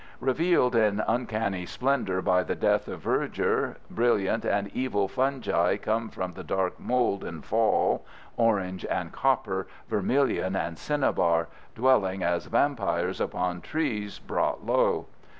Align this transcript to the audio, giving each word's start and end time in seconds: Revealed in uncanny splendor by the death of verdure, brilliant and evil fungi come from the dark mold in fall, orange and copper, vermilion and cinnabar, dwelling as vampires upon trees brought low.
Revealed 0.19 0.75
in 0.75 0.99
uncanny 1.07 1.67
splendor 1.67 2.23
by 2.23 2.41
the 2.41 2.55
death 2.55 2.87
of 2.87 3.01
verdure, 3.03 3.75
brilliant 3.91 4.43
and 4.45 4.69
evil 4.69 5.07
fungi 5.07 5.77
come 5.77 6.09
from 6.09 6.33
the 6.33 6.43
dark 6.43 6.79
mold 6.79 7.23
in 7.23 7.43
fall, 7.43 8.03
orange 8.35 8.83
and 8.85 9.11
copper, 9.11 9.67
vermilion 9.87 10.55
and 10.55 10.79
cinnabar, 10.79 11.49
dwelling 11.75 12.23
as 12.23 12.47
vampires 12.47 13.21
upon 13.21 13.61
trees 13.61 14.17
brought 14.17 14.65
low. 14.65 15.05